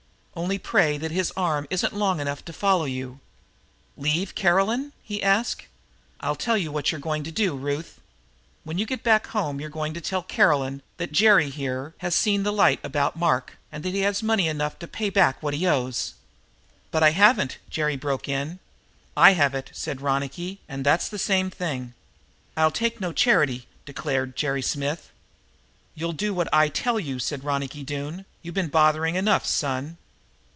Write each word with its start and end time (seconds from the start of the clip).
Only 0.33 0.57
pray 0.59 0.97
that 0.97 1.11
his 1.11 1.33
arm 1.35 1.67
isn't 1.69 1.91
long 1.93 2.21
enough 2.21 2.43
to 2.45 2.53
follow 2.53 2.85
you." 2.85 3.19
"Leave 3.97 4.33
Caroline?" 4.33 4.93
he 5.03 5.21
asked. 5.21 5.67
"I'll 6.21 6.37
tell 6.37 6.57
you 6.57 6.71
what 6.71 6.89
you're 6.89 7.01
going 7.01 7.23
to 7.25 7.33
do, 7.33 7.53
Ruth. 7.53 7.99
When 8.63 8.77
you 8.77 8.85
get 8.85 9.03
back 9.03 9.27
home 9.27 9.59
you're 9.59 9.69
going 9.69 9.93
to 9.93 9.99
tell 9.99 10.23
Caroline 10.23 10.81
that 10.97 11.11
Jerry, 11.11 11.49
here, 11.49 11.93
has 11.97 12.15
seen 12.15 12.43
the 12.43 12.53
light 12.53 12.79
about 12.81 13.17
Mark, 13.17 13.57
and 13.73 13.83
that 13.83 13.93
he 13.93 13.99
has 13.99 14.23
money 14.23 14.47
enough 14.47 14.79
to 14.79 14.87
pay 14.87 15.09
back 15.09 15.43
what 15.43 15.53
he 15.53 15.67
owes." 15.67 16.13
"But 16.91 17.03
I 17.03 17.09
haven't," 17.11 17.57
broke 17.99 18.29
in 18.29 18.47
Jerry. 18.51 18.59
"I 19.17 19.31
have 19.33 19.53
it," 19.53 19.69
said 19.73 19.99
Ronicky, 19.99 20.61
"and 20.67 20.85
that's 20.85 21.09
the 21.09 21.19
same 21.19 21.49
thing." 21.51 21.93
"I'll 22.55 22.71
take 22.71 23.01
no 23.01 23.11
charity," 23.11 23.67
declared 23.85 24.37
Jerry 24.37 24.61
Smith. 24.61 25.11
"You'll 25.93 26.13
do 26.13 26.33
what 26.33 26.47
I 26.53 26.69
tell 26.69 26.99
you," 27.01 27.19
said 27.19 27.43
Ronicky 27.43 27.83
Doone. 27.83 28.23
"You 28.41 28.53
been 28.53 28.69
bothering 28.69 29.15
enough, 29.17 29.45
son. 29.45 29.97